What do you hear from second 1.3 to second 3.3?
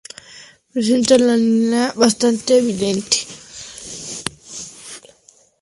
línea lateral bastante evidente.